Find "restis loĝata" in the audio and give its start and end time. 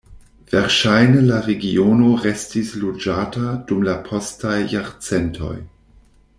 2.23-3.53